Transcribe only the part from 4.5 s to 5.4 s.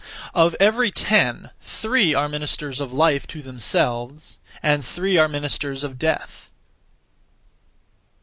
and three are